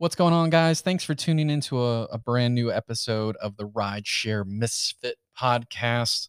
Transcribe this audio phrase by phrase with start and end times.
[0.00, 0.80] What's going on, guys?
[0.80, 6.28] Thanks for tuning into a, a brand new episode of the Rideshare Misfit podcast.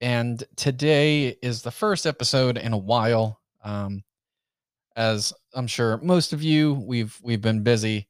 [0.00, 3.42] And today is the first episode in a while.
[3.62, 4.04] Um,
[4.96, 8.08] as I'm sure most of you, we've we've been busy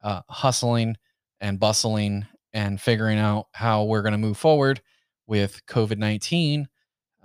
[0.00, 0.94] uh, hustling
[1.40, 4.80] and bustling and figuring out how we're going to move forward
[5.26, 6.68] with COVID 19,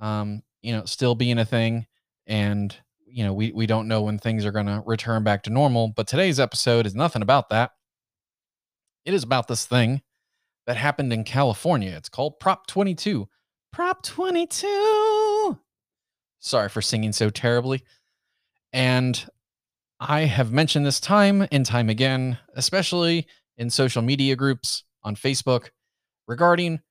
[0.01, 1.85] um, you know, still being a thing.
[2.25, 2.75] And,
[3.15, 5.87] you know, we, we don't know when things are going to return back to normal.
[5.87, 7.71] But today's episode is nothing about that.
[9.05, 10.01] It is about this thing
[10.67, 11.91] that happened in California.
[11.91, 13.29] It's called Prop 22.
[13.71, 15.57] Prop 22.
[16.39, 17.83] Sorry for singing so terribly.
[18.73, 19.25] And
[20.02, 25.69] I have mentioned this time and time again, especially in social media groups on Facebook
[26.27, 26.81] regarding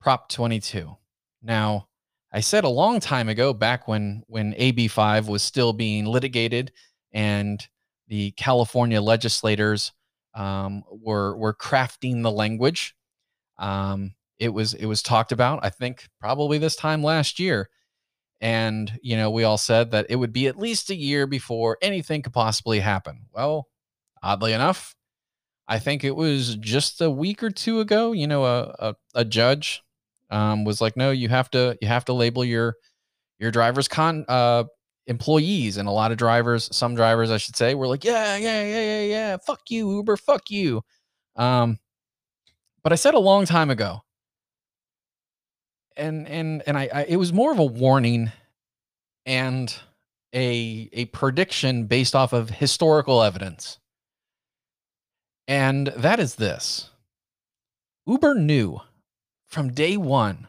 [0.00, 0.96] Prop 22.
[1.40, 1.87] Now,
[2.32, 6.72] I said a long time ago, back when when AB5 was still being litigated
[7.12, 7.66] and
[8.08, 9.92] the California legislators
[10.34, 12.94] um, were were crafting the language.
[13.58, 15.60] Um, it was it was talked about.
[15.62, 17.70] I think probably this time last year,
[18.40, 21.78] and you know we all said that it would be at least a year before
[21.82, 23.26] anything could possibly happen.
[23.32, 23.68] Well,
[24.22, 24.94] oddly enough,
[25.66, 28.12] I think it was just a week or two ago.
[28.12, 29.82] You know, a a, a judge
[30.30, 32.76] um, was like, no, you have to you have to label your
[33.38, 34.64] your drivers con uh,
[35.06, 38.62] employees, and a lot of drivers, some drivers, I should say, were like, yeah, yeah,
[38.64, 40.82] yeah, yeah, yeah, fuck you, Uber, fuck you.
[41.36, 41.78] Um,
[42.82, 44.02] but I said a long time ago,
[45.96, 48.32] and and and I, I it was more of a warning
[49.26, 49.74] and
[50.34, 53.78] a a prediction based off of historical evidence.
[55.46, 56.90] And that is this
[58.06, 58.80] Uber knew
[59.48, 60.46] from day one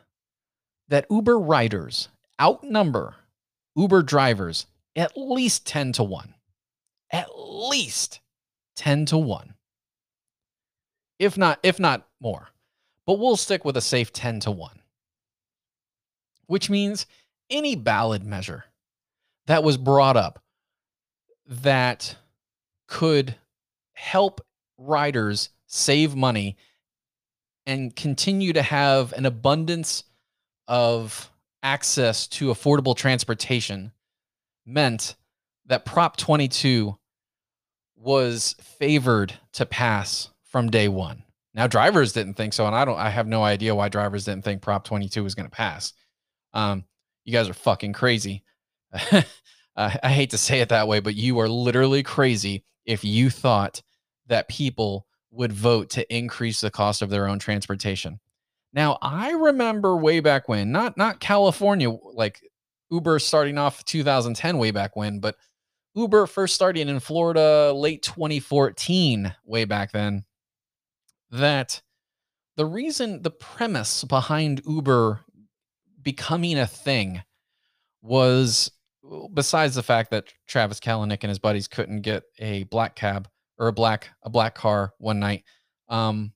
[0.88, 3.16] that Uber riders outnumber
[3.76, 6.34] Uber drivers at least 10 to 1.
[7.12, 8.20] At least
[8.76, 9.54] 10 to 1.
[11.18, 12.50] If not if not more.
[13.06, 14.82] But we'll stick with a safe 10 to 1.
[16.48, 17.06] Which means
[17.50, 18.66] any ballot measure
[19.48, 20.44] that was brought up
[21.48, 22.16] that
[22.88, 23.36] could
[23.94, 24.42] help
[24.78, 26.58] riders save money
[27.70, 30.04] and continue to have an abundance
[30.68, 31.32] of
[31.62, 33.92] access to affordable transportation
[34.66, 35.16] meant
[35.68, 36.98] that Prop 22
[37.96, 41.24] was favored to pass from day one.
[41.54, 42.98] Now drivers didn't think so, and I don't.
[42.98, 45.94] I have no idea why drivers didn't think Prop 22 was going to pass.
[46.54, 46.86] Um,
[47.24, 48.44] you guys are fucking crazy.
[49.76, 53.84] I hate to say it that way, but you are literally crazy if you thought
[54.26, 58.20] that people would vote to increase the cost of their own transportation.
[58.74, 62.42] Now, I remember way back when, not not California like
[62.92, 65.36] Uber starting off 2010 way back when, but
[65.96, 70.24] Uber first starting in Florida late 2014 way back then
[71.32, 71.82] that
[72.58, 75.22] the reason the premise behind Uber
[76.02, 77.24] becoming a thing
[78.02, 78.72] was
[79.34, 83.28] besides the fact that Travis Kalanick and his buddies couldn't get a black cab
[83.60, 85.44] or a black a black car one night.
[85.90, 86.34] Um,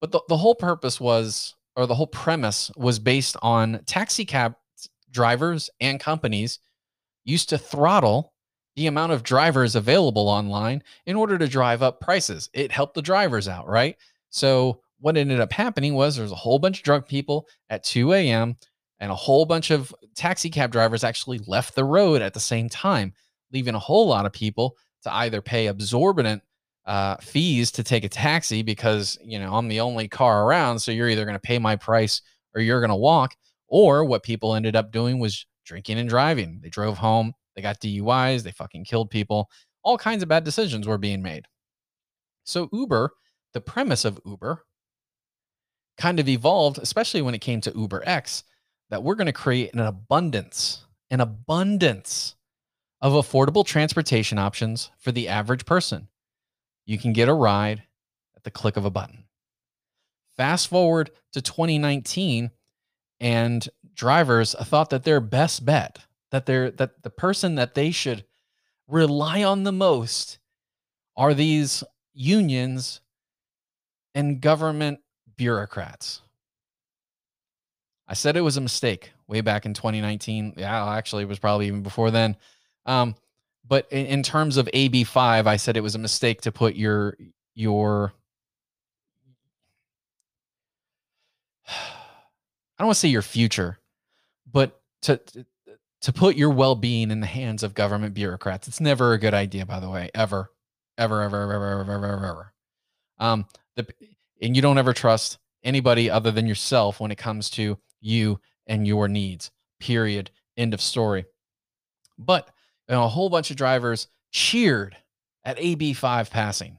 [0.00, 4.54] but the, the whole purpose was, or the whole premise was based on taxi cab
[5.10, 6.58] drivers and companies
[7.24, 8.32] used to throttle
[8.76, 12.50] the amount of drivers available online in order to drive up prices.
[12.52, 13.96] It helped the drivers out, right?
[14.30, 18.12] So what ended up happening was there's a whole bunch of drunk people at 2
[18.12, 18.56] a.m.
[18.98, 22.68] and a whole bunch of taxi cab drivers actually left the road at the same
[22.68, 23.12] time,
[23.52, 26.42] leaving a whole lot of people to either pay absorbent
[26.86, 30.80] uh, fees to take a taxi because you know I'm the only car around.
[30.80, 32.20] So you're either going to pay my price
[32.54, 33.34] or you're going to walk.
[33.66, 36.60] Or what people ended up doing was drinking and driving.
[36.62, 39.48] They drove home, they got DUIs, they fucking killed people.
[39.82, 41.46] All kinds of bad decisions were being made.
[42.44, 43.10] So Uber,
[43.52, 44.64] the premise of Uber,
[45.96, 48.44] kind of evolved, especially when it came to Uber X,
[48.90, 52.36] that we're going to create an abundance, an abundance
[53.04, 56.08] of affordable transportation options for the average person.
[56.86, 57.82] You can get a ride
[58.34, 59.24] at the click of a button.
[60.38, 62.50] Fast forward to 2019
[63.20, 65.98] and drivers thought that their best bet,
[66.30, 68.24] that they're that the person that they should
[68.88, 70.38] rely on the most
[71.14, 71.84] are these
[72.14, 73.02] unions
[74.14, 75.00] and government
[75.36, 76.22] bureaucrats.
[78.08, 80.54] I said it was a mistake way back in 2019.
[80.56, 82.36] Yeah, actually, it was probably even before then.
[82.86, 83.14] Um,
[83.66, 87.16] but in, in terms of AB5, I said it was a mistake to put your
[87.54, 88.12] your
[91.68, 91.72] I
[92.78, 93.78] don't want to say your future,
[94.50, 95.20] but to
[96.02, 98.68] to put your well-being in the hands of government bureaucrats.
[98.68, 100.50] It's never a good idea, by the way, ever.
[100.98, 102.52] ever, ever, ever, ever, ever, ever, ever.
[103.18, 103.46] Um,
[103.76, 103.86] the
[104.42, 108.86] and you don't ever trust anybody other than yourself when it comes to you and
[108.86, 109.50] your needs.
[109.80, 110.30] Period.
[110.56, 111.24] End of story.
[112.18, 112.50] But
[112.88, 114.96] know, a whole bunch of drivers cheered
[115.44, 116.78] at AB5 passing.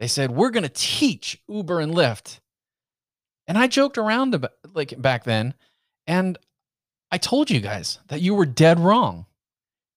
[0.00, 2.40] They said, "We're going to teach Uber and Lyft."
[3.46, 5.54] And I joked around about, like back then,
[6.06, 6.38] and
[7.10, 9.26] I told you guys that you were dead wrong.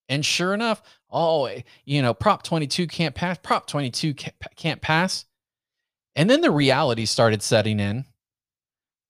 [0.08, 3.38] And sure enough, oh, eh, you know, Prop 22 can't pass.
[3.38, 4.14] Prop 22
[4.56, 5.26] can't pass.
[6.16, 8.06] And then the reality started setting in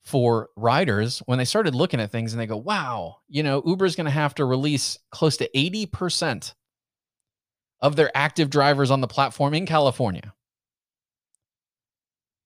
[0.04, 3.96] for riders when they started looking at things and they go, wow, you know, Uber's
[3.96, 6.54] going to have to release close to 80%
[7.82, 10.34] of their active drivers on the platform in California.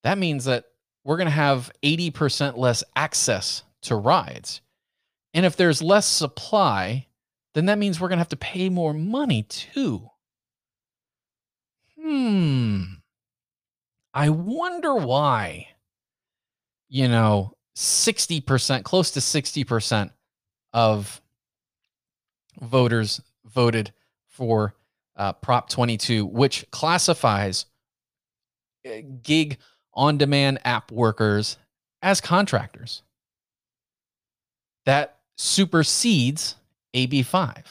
[0.04, 0.66] That means that
[1.04, 4.62] we're going to have 80% less access to rides.
[5.34, 7.08] And if there's less supply,
[7.54, 10.10] then that means we're going to have to pay more money too.
[12.02, 12.84] Hmm.
[14.14, 15.68] I wonder why,
[16.90, 20.12] you know, 60%, close to 60%
[20.74, 21.22] of
[22.62, 23.92] voters voted
[24.28, 24.76] for
[25.16, 27.66] uh, Prop 22, which classifies
[28.86, 28.90] uh,
[29.24, 29.58] gig
[29.94, 31.58] on demand app workers
[32.02, 33.02] as contractors.
[34.86, 36.56] That supersedes
[36.94, 37.64] AB5.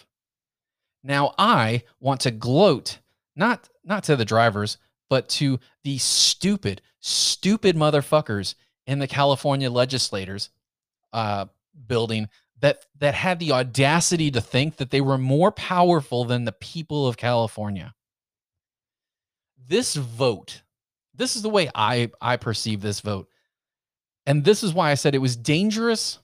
[1.02, 2.98] Now I want to gloat
[3.36, 4.78] not not to the drivers,
[5.10, 8.54] but to the stupid, stupid motherfuckers
[8.86, 10.50] in the California legislators
[11.12, 11.46] uh,
[11.86, 12.28] building
[12.60, 17.06] that that had the audacity to think that they were more powerful than the people
[17.06, 17.94] of California.
[19.66, 20.62] This vote,
[21.14, 23.28] this is the way I I perceive this vote.
[24.26, 26.18] And this is why I said it was dangerous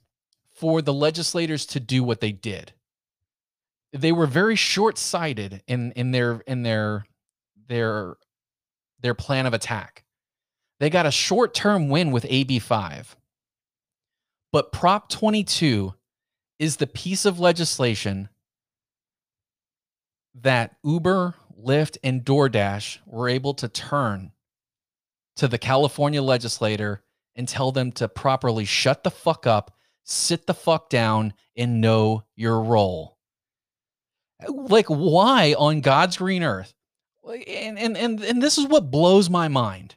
[0.55, 2.73] for the legislators to do what they did.
[3.93, 7.07] They were very short-sighted in in their in their
[7.67, 8.17] their
[9.01, 10.05] their plan of attack.
[10.81, 13.15] They got a short-term win with AB5.
[14.53, 15.95] But Prop 22
[16.59, 18.29] is the piece of legislation
[20.35, 21.35] that Uber,
[21.65, 24.33] Lyft, and DoorDash were able to turn
[25.37, 27.03] to the California legislator
[27.37, 29.73] and tell them to properly shut the fuck up
[30.11, 33.17] sit the fuck down and know your role.
[34.49, 36.75] Like, why on God's green earth?
[37.25, 39.95] And, and and and this is what blows my mind.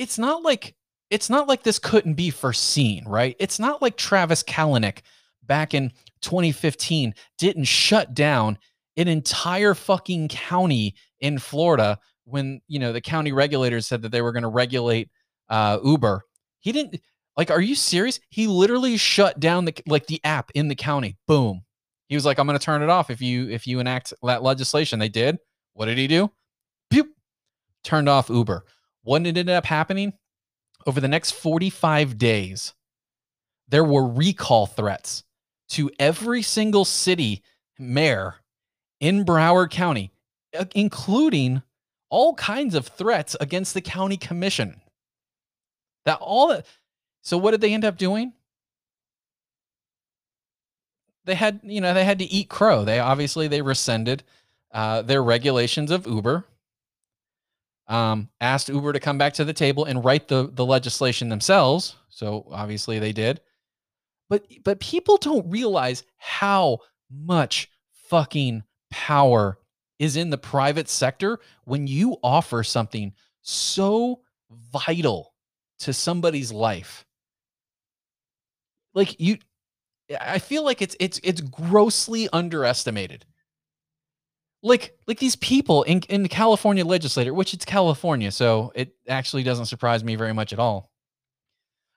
[0.00, 0.74] It's not like
[1.10, 3.36] it's not like this couldn't be foreseen, right?
[3.38, 5.00] It's not like Travis Kalanick
[5.44, 5.92] back in
[6.22, 8.56] 2015 didn't shut down
[8.96, 14.22] an entire fucking county in Florida when you know the county regulators said that they
[14.22, 15.10] were going to regulate
[15.50, 16.22] uh, Uber.
[16.60, 16.98] He didn't.
[17.36, 18.20] Like, are you serious?
[18.30, 21.18] He literally shut down the like the app in the county.
[21.26, 21.60] Boom.
[22.08, 24.98] He was like, I'm gonna turn it off if you if you enact that legislation.
[24.98, 25.38] They did.
[25.74, 26.30] What did he do?
[26.88, 27.12] Pew!
[27.84, 28.64] Turned off Uber.
[29.02, 30.14] What ended up happening?
[30.86, 32.74] Over the next 45 days,
[33.68, 35.24] there were recall threats
[35.70, 37.42] to every single city
[37.78, 38.36] mayor
[38.98, 40.10] in Broward County,
[40.58, 41.62] uh, including
[42.08, 44.80] all kinds of threats against the county commission.
[46.06, 46.66] That all that
[47.22, 48.32] so what did they end up doing?
[51.24, 52.84] They had, you know, they had to eat crow.
[52.84, 54.22] They obviously they rescinded
[54.72, 56.44] uh, their regulations of Uber.
[57.90, 61.96] Um, asked Uber to come back to the table and write the the legislation themselves.
[62.08, 63.40] So obviously they did.
[64.28, 66.78] But but people don't realize how
[67.10, 67.68] much
[68.08, 69.58] fucking power
[69.98, 74.20] is in the private sector when you offer something so
[74.72, 75.34] vital
[75.80, 77.04] to somebody's life
[78.94, 79.38] like you
[80.20, 83.26] I feel like it's it's it's grossly underestimated.
[84.62, 89.42] Like like these people in in the California legislature, which it's California, so it actually
[89.42, 90.90] doesn't surprise me very much at all.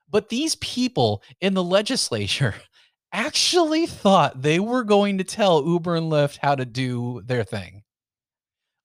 [0.10, 2.56] But these people in the legislature
[3.12, 7.84] actually thought they were going to tell Uber and Lyft how to do their thing.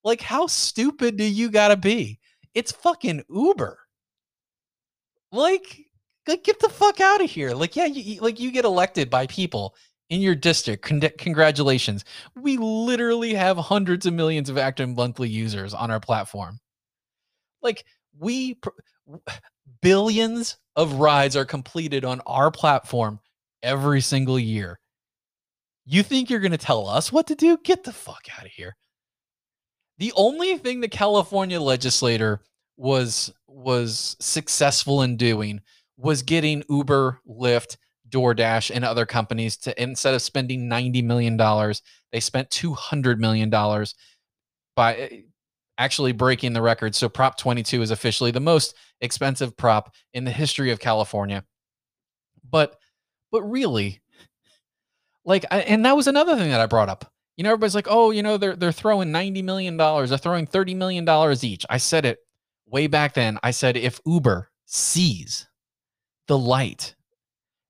[0.02, 2.18] Like how stupid do you got to be?
[2.54, 3.78] It's fucking Uber.
[5.30, 5.84] Like
[6.26, 7.52] like get the fuck out of here.
[7.52, 9.74] Like yeah, you, like you get elected by people
[10.10, 10.84] in your district.
[10.84, 12.04] Con- congratulations.
[12.36, 16.58] We literally have hundreds of millions of active monthly users on our platform.
[17.62, 17.84] Like
[18.18, 18.70] we pr-
[19.82, 23.20] billions of rides are completed on our platform
[23.62, 24.78] every single year.
[25.84, 27.58] You think you're going to tell us what to do?
[27.64, 28.76] Get the fuck out of here.
[29.98, 32.42] The only thing the California legislator
[32.76, 35.60] was was successful in doing
[35.96, 37.76] was getting Uber, Lyft,
[38.10, 41.36] DoorDash, and other companies to instead of spending $90 million,
[42.12, 43.50] they spent $200 million
[44.76, 45.20] by eh,
[45.78, 46.94] actually breaking the record.
[46.94, 51.44] So Prop 22 is officially the most expensive prop in the history of California.
[52.50, 52.76] But
[53.30, 54.00] but really
[55.24, 57.12] like and that was another thing that I brought up.
[57.36, 60.08] You know everybody's like, "Oh, you know they're they're throwing 90 million dollars.
[60.10, 62.18] They're throwing 30 million dollars each." I said it
[62.66, 63.38] way back then.
[63.42, 65.46] I said if Uber sees
[66.26, 66.94] the light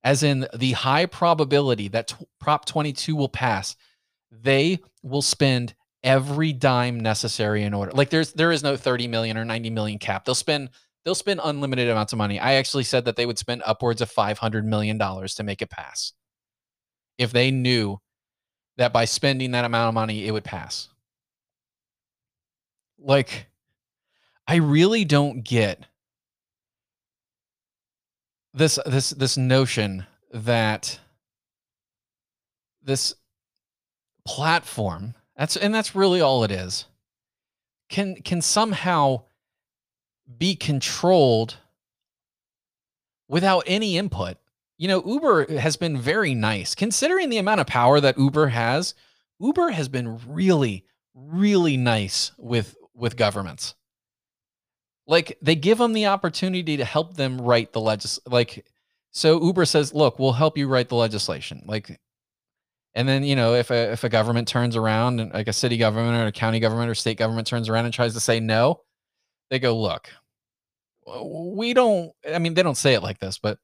[0.04, 3.76] as in the high probability that t- Prop 22 will pass,
[4.30, 7.92] they will spend every dime necessary in order.
[7.92, 10.24] Like there's there is no 30 million or 90 million cap.
[10.24, 10.70] They'll spend
[11.04, 12.38] they'll spend unlimited amounts of money.
[12.38, 15.70] I actually said that they would spend upwards of 500 million dollars to make it
[15.70, 16.12] pass.
[17.16, 18.00] If they knew
[18.76, 20.88] that by spending that amount of money it would pass.
[22.98, 23.48] Like
[24.46, 25.84] I really don't get
[28.58, 30.98] this this this notion that
[32.82, 33.14] this
[34.26, 36.86] platform that's and that's really all it is
[37.88, 39.22] can can somehow
[40.36, 41.56] be controlled
[43.28, 44.36] without any input.
[44.76, 46.74] You know uber has been very nice.
[46.74, 48.94] Considering the amount of power that uber has
[49.40, 50.84] uber has been really
[51.14, 53.74] really nice with with governments
[55.08, 58.64] like they give them the opportunity to help them write the legis like
[59.10, 61.98] so uber says look we'll help you write the legislation like
[62.94, 65.76] and then you know if a if a government turns around and like a city
[65.76, 68.80] government or a county government or state government turns around and tries to say no
[69.50, 70.08] they go look
[71.24, 73.58] we don't i mean they don't say it like this but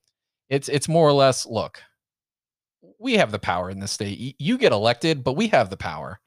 [0.48, 1.80] it's it's more or less look
[2.98, 4.34] we have the power in this state.
[4.38, 6.20] You get elected but we have the power.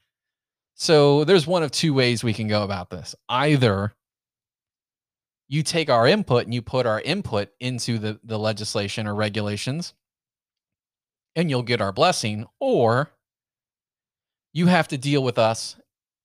[0.76, 3.16] So there's one of two ways we can go about this.
[3.30, 3.94] Either
[5.48, 9.94] you take our input and you put our input into the, the legislation or regulations
[11.36, 13.12] and you'll get our blessing, or
[14.54, 15.75] you have to deal with us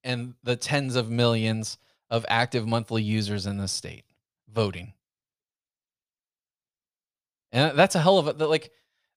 [0.03, 1.77] and the tens of millions
[2.11, 4.05] of active monthly users in this state
[4.51, 4.95] voting.
[7.53, 8.73] And that's a hell of a like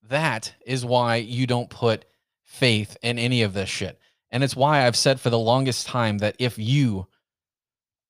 [0.09, 2.03] that is why you don't put
[2.43, 3.97] faith in any of this shit.
[4.29, 7.07] And it's why I've said for the longest time that if you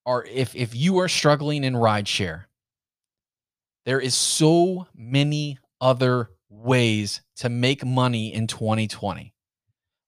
[0.05, 2.45] are if if you are struggling in rideshare,
[3.85, 9.33] there is so many other ways to make money in 2020.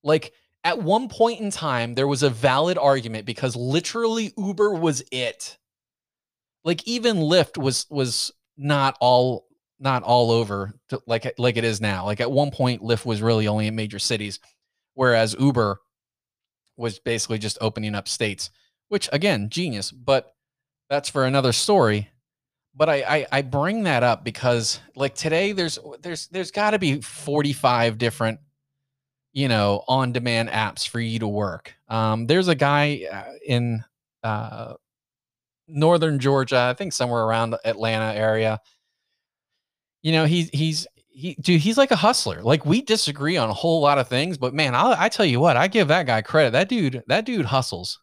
[0.03, 5.03] Like at one point in time, there was a valid argument because literally Uber was
[5.11, 5.57] it.
[6.63, 9.47] Like even Lyft was was not all
[9.79, 12.05] not all over to, like like it is now.
[12.05, 14.39] Like at one point, Lyft was really only in major cities,
[14.93, 15.79] whereas Uber
[16.75, 18.51] was basically just opening up states
[18.89, 20.35] which again, genius, but
[20.89, 22.09] that's for another story.
[22.75, 26.79] But I, I, I bring that up because like today there's there's there's got to
[26.79, 28.39] be 45 different
[29.33, 31.73] you know on demand apps for you to work.
[31.87, 33.83] Um, there's a guy uh, in
[34.23, 34.73] uh,
[35.67, 38.59] northern Georgia, I think somewhere around the Atlanta area.
[40.01, 42.41] You know, he's he's he dude, he's like a hustler.
[42.41, 45.39] Like we disagree on a whole lot of things, but man, i I tell you
[45.39, 46.51] what, I give that guy credit.
[46.51, 47.99] That dude, that dude hustles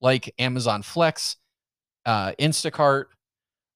[0.00, 1.36] like Amazon Flex,
[2.06, 3.04] uh, Instacart.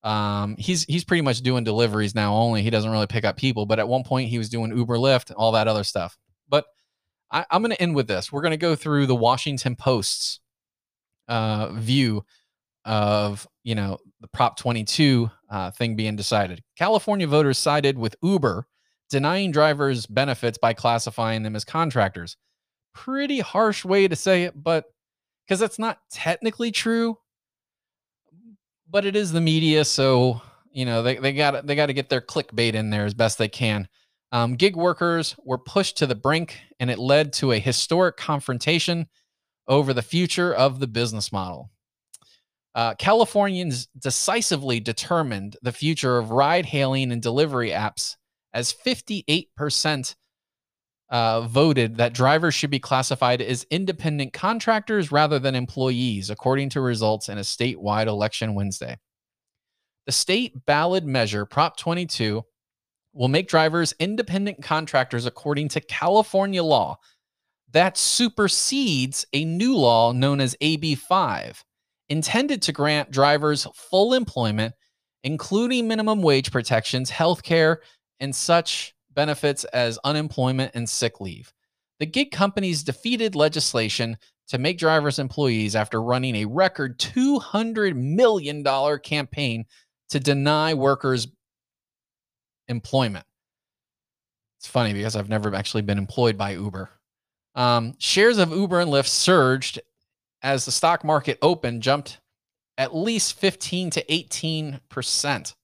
[0.03, 2.63] Um, he's he's pretty much doing deliveries now only.
[2.63, 5.33] He doesn't really pick up people, but at one point he was doing Uber, Lyft,
[5.37, 6.17] all that other stuff.
[6.49, 6.65] But
[7.31, 8.33] I, am going to end with this.
[8.33, 10.41] We're going to go through the Washington Post's
[11.29, 12.25] uh, view
[12.85, 16.63] of you know the Prop 22 uh, thing being decided.
[16.77, 18.67] California voters sided with Uber,
[19.11, 22.37] denying drivers benefits by classifying them as contractors.
[22.95, 24.87] Pretty harsh way to say it, but
[25.45, 27.19] because that's not technically true,
[28.89, 32.09] but it is the media, so you know they they got they got to get
[32.09, 33.89] their clickbait in there as best they can.
[34.33, 39.07] Um, gig workers were pushed to the brink, and it led to a historic confrontation
[39.69, 41.71] over the future of the business model.
[42.75, 48.17] Uh, Californians decisively determined the future of ride hailing and delivery apps
[48.55, 50.15] as 58%
[51.13, 56.81] uh, voted that drivers should be classified as independent contractors rather than employees, according to
[56.81, 58.97] results in a statewide election Wednesday.
[60.07, 62.43] The state ballot measure, Prop 22,
[63.13, 66.99] will make drivers independent contractors according to California law.
[67.73, 71.63] That supersedes a new law known as AB 5,
[72.09, 74.75] intended to grant drivers full employment,
[75.25, 77.83] including minimum wage protections, health care,
[78.19, 81.53] and such benefits as unemployment and sick leave.
[81.99, 84.17] The gig companies defeated legislation
[84.49, 88.65] to make drivers employees after running a record $200 million
[89.01, 89.65] campaign
[90.11, 91.29] to deny workers
[92.69, 93.25] employment.
[94.59, 96.91] It's funny because I've never actually been employed by Uber.
[97.55, 99.81] Um, shares of Uber and Lyft surged
[100.43, 102.21] as the stock market opened jumped
[102.79, 105.55] at least 15 to 18%.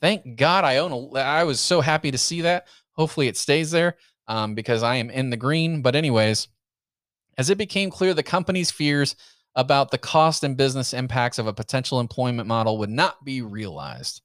[0.00, 2.66] Thank God I own a, I was so happy to see that.
[2.92, 3.96] Hopefully it stays there
[4.28, 5.82] um, because I am in the green.
[5.82, 6.48] But, anyways,
[7.38, 9.16] as it became clear the company's fears
[9.54, 14.22] about the cost and business impacts of a potential employment model would not be realized.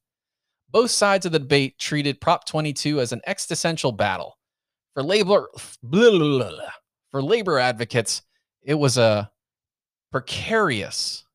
[0.70, 4.38] Both sides of the debate treated Prop 22 as an existential battle.
[4.94, 5.50] For labor,
[5.84, 6.70] blah, blah, blah,
[7.12, 8.22] for labor advocates,
[8.62, 9.32] it was a
[10.12, 11.26] precarious.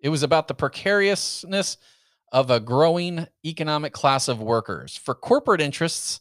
[0.00, 1.78] It was about the precariousness
[2.32, 4.96] of a growing economic class of workers.
[4.96, 6.20] For corporate interests,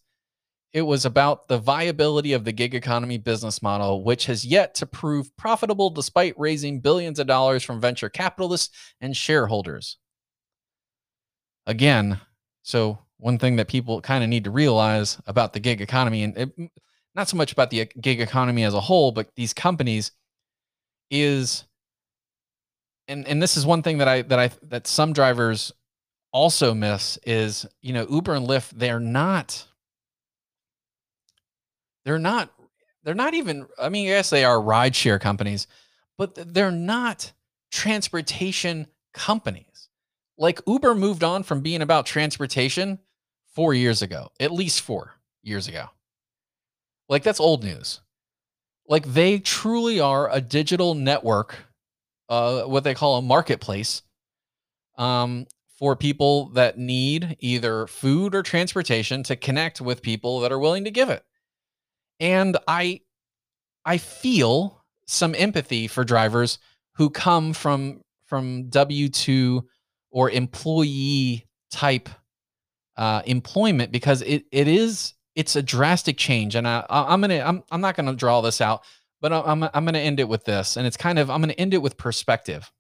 [0.74, 4.86] it was about the viability of the gig economy business model, which has yet to
[4.86, 9.98] prove profitable despite raising billions of dollars from venture capitalists and shareholders.
[11.66, 12.20] Again,
[12.64, 16.38] so one thing that people kind of need to realize about the gig economy, and
[16.38, 16.72] it,
[17.16, 20.12] not so much about the uh, gig economy as a whole, but these companies
[21.10, 21.66] is
[23.08, 25.72] and and this is one thing that I that I that some drivers
[26.32, 29.66] also miss is, you know, Uber and Lyft, they're not
[32.06, 32.52] they're not
[33.04, 35.68] they're not even I mean, yes, they are rideshare companies,
[36.18, 37.32] but they're not
[37.72, 39.90] transportation companies.
[40.38, 43.00] Like Uber moved on from being about transportation
[43.56, 45.88] 4 years ago, at least 4 years ago.
[47.10, 48.02] Like that's old news.
[48.88, 51.56] Like they truly are a digital network,
[52.30, 54.02] uh, what they call a marketplace,
[54.98, 55.46] um,
[55.78, 60.84] for people that need either food or transportation to connect with people that are willing
[60.84, 61.24] to give it.
[62.20, 63.02] And i
[63.86, 66.60] i feel some empathy for drivers
[66.96, 69.64] who come from from w2
[70.12, 72.10] or employee type
[72.98, 76.56] uh, employment because it it is it's a drastic change.
[76.56, 78.84] And I, i'm gonna i'm, I'm not gonna draw this out
[79.22, 80.76] but i'm, I'm gonna end it with this.
[80.78, 82.72] And it's kind of i'm gonna end it with perspective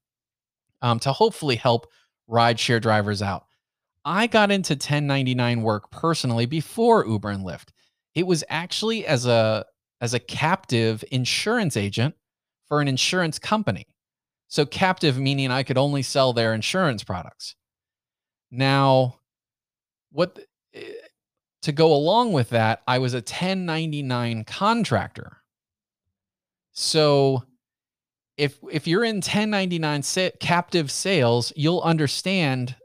[0.81, 1.87] um, to hopefully help
[2.29, 3.45] rideshare drivers out
[4.05, 7.69] i got into 1099 work personally before uber and lyft
[8.15, 9.65] it was actually as a
[10.01, 12.15] as a captive insurance agent
[12.67, 13.85] for an insurance company.
[14.47, 17.55] So captive meaning I could only sell their insurance products.
[18.49, 19.19] Now,
[20.11, 20.39] what
[20.73, 20.81] eh,
[21.63, 25.37] to go along with that, I was a 1099 contractor.
[26.71, 27.43] So
[28.37, 32.75] if if you're in 1099 sa- captive sales, you'll understand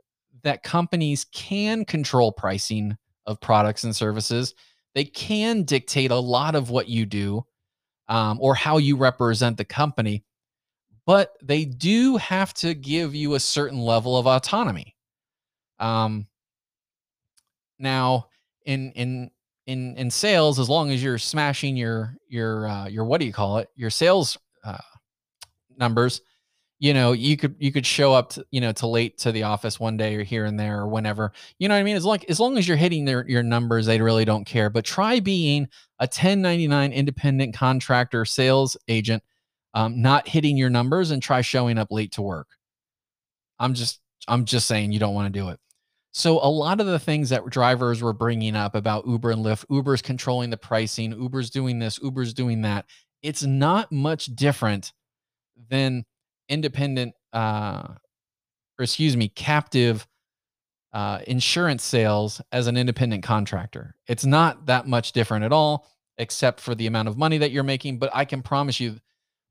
[0.42, 4.54] that companies can control pricing of products and services
[4.94, 7.44] they can dictate a lot of what you do
[8.08, 10.24] um, or how you represent the company,
[11.06, 14.94] but they do have to give you a certain level of autonomy.
[15.78, 16.26] Um,
[17.78, 18.28] now,
[18.66, 19.30] in in
[19.66, 23.32] in in sales, as long as you're smashing your your uh, your what do you
[23.32, 24.36] call it your sales
[25.78, 26.20] numbers,
[26.82, 29.44] you know you could you could show up to, you know to late to the
[29.44, 31.32] office one day or here and there or whenever.
[31.60, 31.94] You know what i mean?
[31.96, 34.68] As long as long as you're hitting their your numbers they really don't care.
[34.68, 35.68] But try being
[36.00, 39.22] a 1099 independent contractor sales agent
[39.74, 42.48] um, not hitting your numbers and try showing up late to work.
[43.60, 45.60] I'm just i'm just saying you don't want to do it.
[46.14, 49.66] So a lot of the things that drivers were bringing up about uber and lyft
[49.70, 52.86] uber's controlling the pricing uber's doing this uber's doing that
[53.22, 54.92] it's not much different
[55.68, 56.04] than
[56.48, 57.88] independent, uh,
[58.78, 60.06] or excuse me, captive
[60.92, 63.96] uh, insurance sales as an independent contractor.
[64.06, 65.86] It's not that much different at all,
[66.18, 67.98] except for the amount of money that you're making.
[67.98, 68.96] But I can promise you,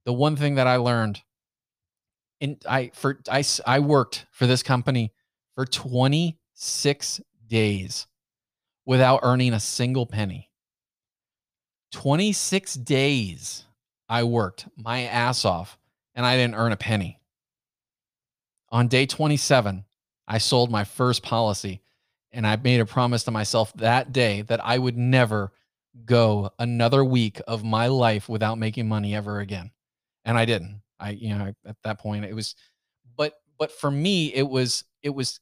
[0.05, 1.21] the one thing that I learned,
[2.39, 5.13] in I for I I worked for this company
[5.55, 8.07] for 26 days
[8.85, 10.49] without earning a single penny.
[11.91, 13.65] 26 days
[14.09, 15.77] I worked my ass off
[16.15, 17.19] and I didn't earn a penny.
[18.69, 19.85] On day 27,
[20.27, 21.81] I sold my first policy
[22.31, 25.51] and I made a promise to myself that day that I would never
[26.05, 29.71] go another week of my life without making money ever again.
[30.23, 30.81] And I didn't.
[30.99, 32.55] I, you know, at that point it was,
[33.17, 35.39] but, but for me, it was, it was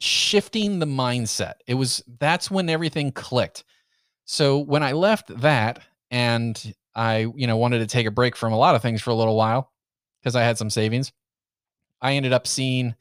[0.00, 1.54] shifting the mindset.
[1.66, 3.64] It was, that's when everything clicked.
[4.24, 8.52] So when I left that and I, you know, wanted to take a break from
[8.52, 9.70] a lot of things for a little while,
[10.20, 11.12] because I had some savings.
[12.00, 12.94] I ended up seeing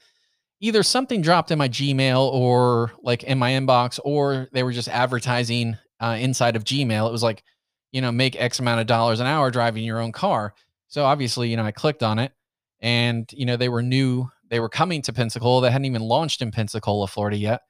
[0.60, 4.90] either something dropped in my Gmail or like in my inbox, or they were just
[4.90, 7.08] advertising uh, inside of Gmail.
[7.08, 7.44] It was like,
[7.92, 10.54] you know, make X amount of dollars an hour driving your own car.
[10.88, 12.32] So obviously, you know, I clicked on it
[12.80, 15.62] and, you know, they were new, they were coming to Pensacola.
[15.62, 17.62] They hadn't even launched in Pensacola, Florida yet.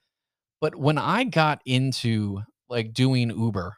[0.61, 3.75] But when I got into like doing Uber,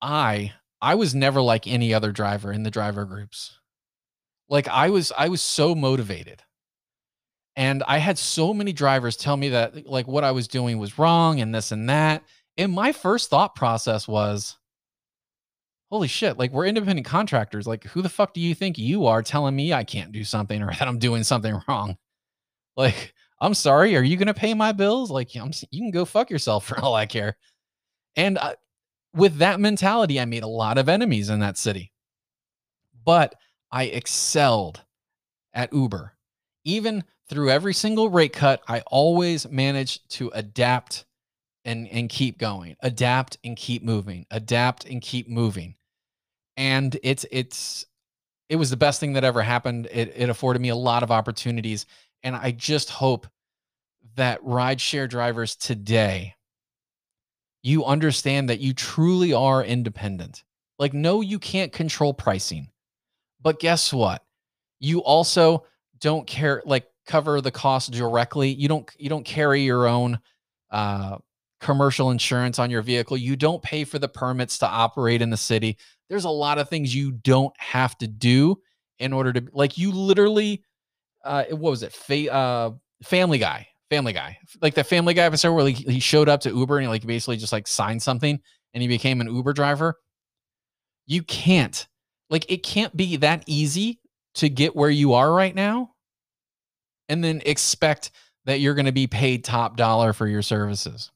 [0.00, 3.58] I I was never like any other driver in the driver groups.
[4.48, 6.42] Like I was I was so motivated.
[7.56, 10.98] And I had so many drivers tell me that like what I was doing was
[10.98, 12.24] wrong and this and that.
[12.56, 14.56] And my first thought process was
[15.90, 17.66] holy shit, like we're independent contractors.
[17.66, 20.62] Like who the fuck do you think you are telling me I can't do something
[20.62, 21.96] or that I'm doing something wrong?
[22.76, 25.10] Like I'm sorry, are you going to pay my bills?
[25.10, 27.36] Like I'm, you can go fuck yourself for all I care.
[28.16, 28.56] And I,
[29.12, 31.92] with that mentality, I made a lot of enemies in that city.
[33.04, 33.34] But
[33.74, 34.82] I excelled
[35.52, 36.14] at Uber.
[36.64, 41.04] Even through every single rate cut, I always managed to adapt
[41.64, 42.76] and and keep going.
[42.80, 44.26] Adapt and keep moving.
[44.30, 45.74] Adapt and keep moving.
[46.56, 47.84] And it's it's
[48.48, 49.88] it was the best thing that ever happened.
[49.90, 51.84] It it afforded me a lot of opportunities
[52.22, 53.26] and I just hope
[54.14, 56.36] that rideshare drivers today
[57.64, 60.44] you understand that you truly are independent.
[60.78, 62.68] Like, no, you can't control pricing.
[63.44, 64.24] But guess what?
[64.80, 65.66] You also
[66.00, 68.52] don't care, like, cover the cost directly.
[68.52, 70.18] You don't you don't carry your own
[70.70, 71.18] uh,
[71.60, 73.16] commercial insurance on your vehicle.
[73.16, 75.76] You don't pay for the permits to operate in the city.
[76.08, 78.56] There's a lot of things you don't have to do
[78.98, 80.64] in order to like you literally
[81.24, 81.92] uh what was it?
[81.92, 82.70] Fa- uh
[83.02, 83.68] Family Guy.
[83.90, 84.38] Family Guy.
[84.62, 87.06] Like the Family Guy episode where like, he showed up to Uber and he like
[87.06, 88.40] basically just like signed something
[88.72, 89.96] and he became an Uber driver.
[91.06, 91.86] You can't.
[92.34, 94.00] Like it can't be that easy
[94.34, 95.92] to get where you are right now
[97.08, 98.10] and then expect
[98.44, 101.12] that you're going to be paid top dollar for your services.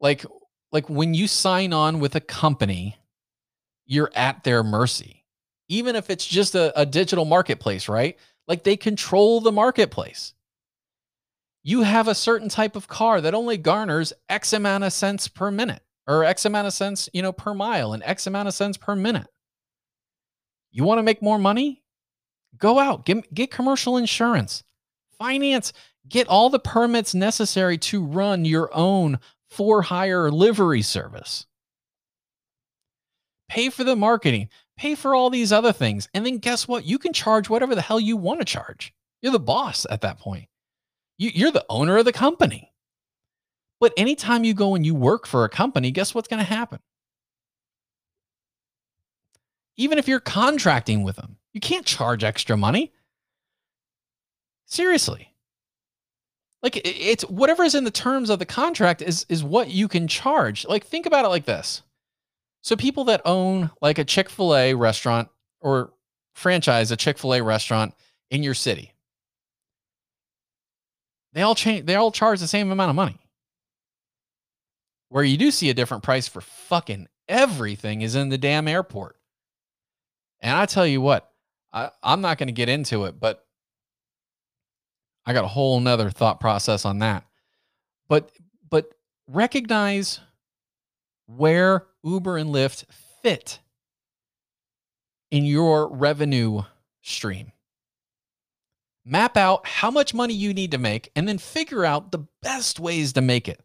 [0.00, 0.24] Like
[0.72, 2.96] like when you sign on with a company,
[3.84, 5.22] you're at their mercy.
[5.68, 8.16] Even if it's just a, a digital marketplace, right?
[8.48, 10.32] Like they control the marketplace.
[11.62, 15.50] You have a certain type of car that only garners X amount of cents per
[15.50, 18.76] minute or X amount of cents, you know, per mile and X amount of cents
[18.76, 19.26] per minute.
[20.70, 21.82] You want to make more money?
[22.58, 24.62] Go out, get, get commercial insurance,
[25.18, 25.72] finance,
[26.08, 29.18] get all the permits necessary to run your own
[29.50, 31.46] for hire livery service.
[33.48, 36.08] Pay for the marketing, pay for all these other things.
[36.14, 36.84] And then guess what?
[36.84, 38.92] You can charge whatever the hell you want to charge.
[39.22, 40.48] You're the boss at that point.
[41.18, 42.72] You, are the owner of the company.
[43.80, 46.78] But anytime you go and you work for a company, guess what's going to happen?
[49.76, 52.92] Even if you're contracting with them, you can't charge extra money.
[54.64, 55.32] Seriously.
[56.62, 60.08] Like it's whatever is in the terms of the contract is is what you can
[60.08, 60.66] charge.
[60.66, 61.82] Like think about it like this.
[62.62, 65.28] So people that own like a Chick-fil-A restaurant
[65.60, 65.92] or
[66.34, 67.94] franchise a Chick-fil-A restaurant
[68.30, 68.94] in your city.
[71.34, 73.20] They all change they all charge the same amount of money.
[75.08, 79.16] Where you do see a different price for fucking everything is in the damn airport.
[80.40, 81.30] And I tell you what,
[81.72, 83.44] I, I'm not going to get into it, but
[85.24, 87.24] I got a whole nother thought process on that.
[88.08, 88.30] But
[88.70, 88.92] but
[89.26, 90.20] recognize
[91.26, 92.84] where Uber and Lyft
[93.22, 93.58] fit
[95.30, 96.62] in your revenue
[97.02, 97.52] stream.
[99.04, 102.80] Map out how much money you need to make and then figure out the best
[102.80, 103.60] ways to make it.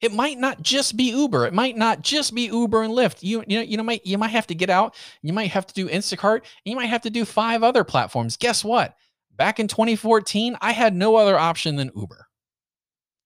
[0.00, 1.46] It might not just be Uber.
[1.46, 3.22] It might not just be Uber and Lyft.
[3.22, 4.94] You you know you know might you might have to get out.
[5.22, 6.42] You might have to do Instacart.
[6.64, 8.36] you might have to do five other platforms.
[8.36, 8.94] Guess what?
[9.36, 12.26] Back in 2014, I had no other option than Uber.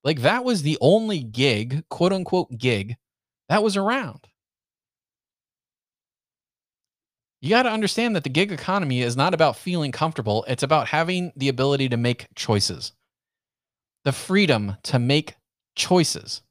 [0.05, 2.97] Like that was the only gig, quote unquote gig,
[3.49, 4.27] that was around.
[7.41, 10.89] You got to understand that the gig economy is not about feeling comfortable, it's about
[10.89, 12.93] having the ability to make choices,
[14.05, 15.35] the freedom to make
[15.75, 16.43] choices.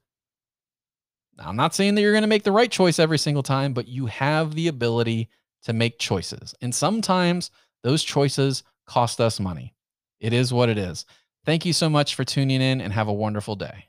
[1.45, 3.87] I'm not saying that you're going to make the right choice every single time, but
[3.87, 5.29] you have the ability
[5.63, 6.55] to make choices.
[6.61, 7.51] And sometimes
[7.83, 9.73] those choices cost us money.
[10.19, 11.05] It is what it is.
[11.45, 13.85] Thank you so much for tuning in and have a wonderful day.